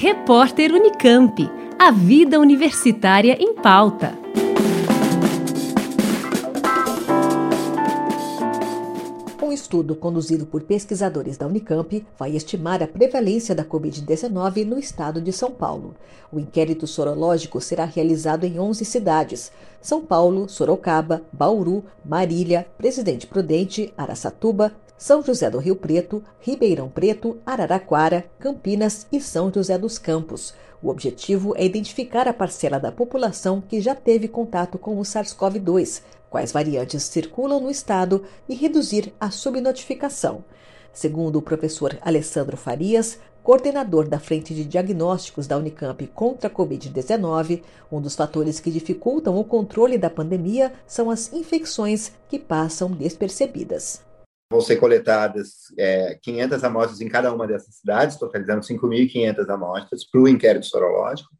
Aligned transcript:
Repórter 0.00 0.72
Unicamp. 0.72 1.50
A 1.76 1.90
vida 1.90 2.38
universitária 2.38 3.36
em 3.40 3.52
pauta. 3.52 4.16
Um 9.42 9.50
estudo 9.50 9.96
conduzido 9.96 10.46
por 10.46 10.62
pesquisadores 10.62 11.36
da 11.36 11.48
Unicamp 11.48 12.06
vai 12.16 12.36
estimar 12.36 12.80
a 12.80 12.86
prevalência 12.86 13.56
da 13.56 13.64
Covid-19 13.64 14.64
no 14.64 14.78
estado 14.78 15.20
de 15.20 15.32
São 15.32 15.50
Paulo. 15.50 15.96
O 16.30 16.38
inquérito 16.38 16.86
sorológico 16.86 17.60
será 17.60 17.84
realizado 17.84 18.44
em 18.44 18.60
11 18.60 18.84
cidades: 18.84 19.50
São 19.82 20.00
Paulo, 20.00 20.48
Sorocaba, 20.48 21.22
Bauru, 21.32 21.82
Marília, 22.04 22.68
Presidente 22.78 23.26
Prudente, 23.26 23.92
Araçatuba, 23.96 24.72
são 24.98 25.22
José 25.22 25.48
do 25.48 25.58
Rio 25.58 25.76
Preto, 25.76 26.24
Ribeirão 26.40 26.88
Preto, 26.88 27.38
Araraquara, 27.46 28.28
Campinas 28.40 29.06
e 29.12 29.20
São 29.20 29.50
José 29.50 29.78
dos 29.78 29.96
Campos. 29.96 30.52
O 30.82 30.90
objetivo 30.90 31.54
é 31.56 31.64
identificar 31.64 32.26
a 32.26 32.32
parcela 32.32 32.80
da 32.80 32.90
população 32.90 33.60
que 33.60 33.80
já 33.80 33.94
teve 33.94 34.26
contato 34.26 34.76
com 34.76 34.98
o 34.98 35.02
SARS-CoV-2, 35.02 36.02
quais 36.28 36.50
variantes 36.50 37.04
circulam 37.04 37.60
no 37.60 37.70
estado 37.70 38.24
e 38.48 38.54
reduzir 38.56 39.14
a 39.20 39.30
subnotificação. 39.30 40.44
Segundo 40.92 41.36
o 41.36 41.42
professor 41.42 41.96
Alessandro 42.00 42.56
Farias, 42.56 43.20
coordenador 43.40 44.08
da 44.08 44.18
Frente 44.18 44.52
de 44.52 44.64
Diagnósticos 44.64 45.46
da 45.46 45.56
Unicamp 45.56 46.04
contra 46.08 46.48
a 46.48 46.52
Covid-19, 46.52 47.62
um 47.90 48.00
dos 48.00 48.16
fatores 48.16 48.58
que 48.58 48.70
dificultam 48.70 49.38
o 49.38 49.44
controle 49.44 49.96
da 49.96 50.10
pandemia 50.10 50.72
são 50.88 51.08
as 51.08 51.32
infecções 51.32 52.10
que 52.28 52.38
passam 52.38 52.90
despercebidas. 52.90 54.07
Vão 54.50 54.60
ser 54.60 54.76
coletadas 54.76 55.72
é, 55.76 56.18
500 56.22 56.64
amostras 56.64 57.00
em 57.00 57.08
cada 57.08 57.32
uma 57.32 57.46
dessas 57.46 57.76
cidades, 57.76 58.16
totalizando 58.16 58.62
5.500 58.62 59.48
amostras 59.50 60.04
para 60.08 60.20
o 60.20 60.28
inquérito 60.28 60.66
sorológico. 60.66 61.30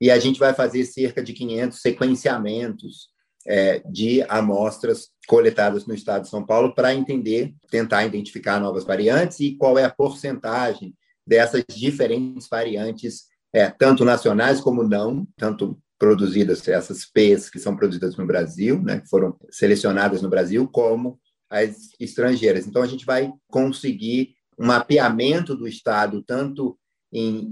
E 0.00 0.10
a 0.10 0.18
gente 0.18 0.40
vai 0.40 0.52
fazer 0.52 0.84
cerca 0.84 1.22
de 1.22 1.32
500 1.32 1.80
sequenciamentos 1.80 3.10
é, 3.46 3.80
de 3.88 4.22
amostras 4.28 5.08
coletadas 5.26 5.86
no 5.86 5.94
estado 5.94 6.22
de 6.22 6.28
São 6.28 6.44
Paulo 6.44 6.74
para 6.74 6.94
entender, 6.94 7.54
tentar 7.70 8.04
identificar 8.04 8.60
novas 8.60 8.84
variantes 8.84 9.40
e 9.40 9.56
qual 9.56 9.78
é 9.78 9.84
a 9.84 9.90
porcentagem 9.90 10.94
dessas 11.26 11.64
diferentes 11.68 12.48
variantes, 12.48 13.24
é, 13.52 13.70
tanto 13.70 14.04
nacionais 14.04 14.60
como 14.60 14.82
não, 14.82 15.26
tanto 15.36 15.78
produzidas, 15.98 16.66
essas 16.68 17.04
P's 17.04 17.50
que 17.50 17.58
são 17.58 17.76
produzidas 17.76 18.16
no 18.16 18.26
Brasil, 18.26 18.80
né, 18.82 19.00
que 19.00 19.08
foram 19.08 19.36
selecionadas 19.50 20.22
no 20.22 20.30
Brasil, 20.30 20.68
como 20.68 21.18
as 21.50 21.90
estrangeiras. 21.98 22.66
Então, 22.66 22.82
a 22.82 22.86
gente 22.86 23.04
vai 23.04 23.32
conseguir 23.48 24.34
um 24.58 24.66
mapeamento 24.66 25.54
do 25.54 25.66
Estado, 25.66 26.22
tanto 26.22 26.78
em 27.12 27.48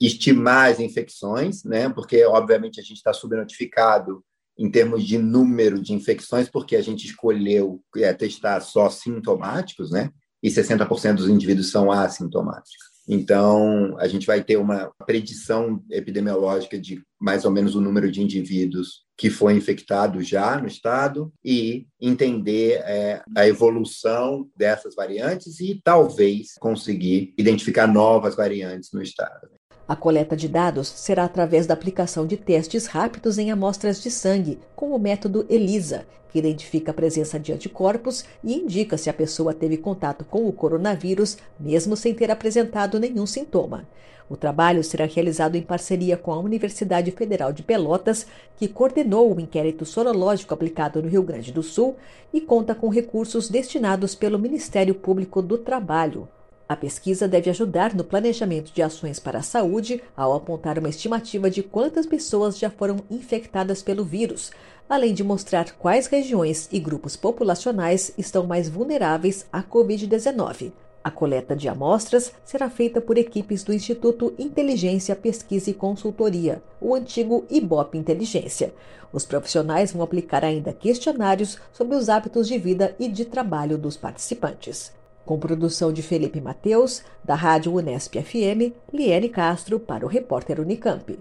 estimar 0.00 0.70
as 0.70 0.80
infecções, 0.80 1.64
né? 1.64 1.88
porque, 1.88 2.24
obviamente, 2.24 2.80
a 2.80 2.82
gente 2.82 2.96
está 2.96 3.12
subnotificado 3.12 4.22
em 4.58 4.70
termos 4.70 5.04
de 5.04 5.18
número 5.18 5.80
de 5.80 5.92
infecções, 5.92 6.48
porque 6.48 6.76
a 6.76 6.82
gente 6.82 7.06
escolheu 7.06 7.82
é, 7.96 8.12
testar 8.12 8.60
só 8.60 8.90
sintomáticos, 8.90 9.90
né? 9.90 10.10
e 10.42 10.48
60% 10.48 11.16
dos 11.16 11.28
indivíduos 11.28 11.70
são 11.70 11.90
assintomáticos. 11.90 12.93
Então, 13.08 13.96
a 13.98 14.08
gente 14.08 14.26
vai 14.26 14.42
ter 14.42 14.56
uma 14.56 14.90
predição 15.06 15.82
epidemiológica 15.90 16.78
de 16.78 17.02
mais 17.20 17.44
ou 17.44 17.50
menos 17.50 17.74
o 17.74 17.80
número 17.80 18.10
de 18.10 18.22
indivíduos 18.22 19.04
que 19.16 19.30
foi 19.30 19.54
infectado 19.54 20.22
já 20.22 20.58
no 20.58 20.66
estado 20.66 21.32
e 21.44 21.86
entender 22.00 22.82
é, 22.84 23.22
a 23.36 23.46
evolução 23.46 24.48
dessas 24.56 24.94
variantes 24.94 25.60
e 25.60 25.80
talvez 25.82 26.54
conseguir 26.58 27.32
identificar 27.38 27.86
novas 27.86 28.34
variantes 28.34 28.90
no 28.92 29.02
estado. 29.02 29.48
A 29.86 29.94
coleta 29.94 30.34
de 30.34 30.48
dados 30.48 30.88
será 30.88 31.24
através 31.24 31.66
da 31.66 31.74
aplicação 31.74 32.26
de 32.26 32.38
testes 32.38 32.86
rápidos 32.86 33.36
em 33.36 33.50
amostras 33.50 34.02
de 34.02 34.10
sangue, 34.10 34.58
com 34.74 34.92
o 34.92 34.98
método 34.98 35.44
ELISA, 35.50 36.06
que 36.30 36.38
identifica 36.38 36.90
a 36.90 36.94
presença 36.94 37.38
de 37.38 37.52
anticorpos 37.52 38.24
e 38.42 38.54
indica 38.54 38.96
se 38.96 39.10
a 39.10 39.14
pessoa 39.14 39.52
teve 39.52 39.76
contato 39.76 40.24
com 40.24 40.48
o 40.48 40.52
coronavírus, 40.52 41.36
mesmo 41.60 41.96
sem 41.96 42.14
ter 42.14 42.30
apresentado 42.30 42.98
nenhum 42.98 43.26
sintoma. 43.26 43.86
O 44.28 44.38
trabalho 44.38 44.82
será 44.82 45.04
realizado 45.04 45.54
em 45.54 45.60
parceria 45.60 46.16
com 46.16 46.32
a 46.32 46.40
Universidade 46.40 47.10
Federal 47.10 47.52
de 47.52 47.62
Pelotas, 47.62 48.26
que 48.56 48.66
coordenou 48.66 49.36
o 49.36 49.40
inquérito 49.40 49.84
sorológico 49.84 50.54
aplicado 50.54 51.02
no 51.02 51.10
Rio 51.10 51.22
Grande 51.22 51.52
do 51.52 51.62
Sul 51.62 51.96
e 52.32 52.40
conta 52.40 52.74
com 52.74 52.88
recursos 52.88 53.50
destinados 53.50 54.14
pelo 54.14 54.38
Ministério 54.38 54.94
Público 54.94 55.42
do 55.42 55.58
Trabalho. 55.58 56.26
A 56.66 56.74
pesquisa 56.74 57.28
deve 57.28 57.50
ajudar 57.50 57.94
no 57.94 58.02
planejamento 58.02 58.72
de 58.72 58.80
ações 58.80 59.18
para 59.20 59.40
a 59.40 59.42
saúde 59.42 60.02
ao 60.16 60.32
apontar 60.32 60.78
uma 60.78 60.88
estimativa 60.88 61.50
de 61.50 61.62
quantas 61.62 62.06
pessoas 62.06 62.58
já 62.58 62.70
foram 62.70 63.00
infectadas 63.10 63.82
pelo 63.82 64.02
vírus, 64.02 64.50
além 64.88 65.12
de 65.12 65.22
mostrar 65.22 65.72
quais 65.72 66.06
regiões 66.06 66.66
e 66.72 66.80
grupos 66.80 67.16
populacionais 67.16 68.14
estão 68.16 68.46
mais 68.46 68.66
vulneráveis 68.66 69.46
à 69.52 69.62
Covid-19. 69.62 70.72
A 71.02 71.10
coleta 71.10 71.54
de 71.54 71.68
amostras 71.68 72.32
será 72.46 72.70
feita 72.70 72.98
por 72.98 73.18
equipes 73.18 73.62
do 73.62 73.74
Instituto 73.74 74.32
Inteligência, 74.38 75.14
Pesquisa 75.14 75.68
e 75.68 75.74
Consultoria, 75.74 76.62
o 76.80 76.94
antigo 76.94 77.44
IBOP 77.50 77.98
Inteligência. 77.98 78.72
Os 79.12 79.26
profissionais 79.26 79.92
vão 79.92 80.00
aplicar 80.00 80.42
ainda 80.42 80.72
questionários 80.72 81.58
sobre 81.74 81.94
os 81.94 82.08
hábitos 82.08 82.48
de 82.48 82.56
vida 82.56 82.96
e 82.98 83.06
de 83.06 83.26
trabalho 83.26 83.76
dos 83.76 83.98
participantes. 83.98 85.03
Com 85.24 85.38
produção 85.38 85.92
de 85.92 86.02
Felipe 86.02 86.40
Mateus, 86.40 87.02
da 87.24 87.34
Rádio 87.34 87.72
Unesp 87.74 88.14
FM, 88.14 88.74
Liane 88.92 89.28
Castro 89.28 89.80
para 89.80 90.04
o 90.04 90.08
repórter 90.08 90.60
Unicamp. 90.60 91.18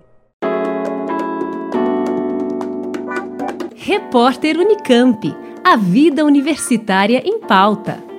Repórter 3.76 4.58
Unicamp. 4.58 5.36
A 5.64 5.76
vida 5.78 6.26
universitária 6.26 7.22
em 7.26 7.40
pauta. 7.40 8.13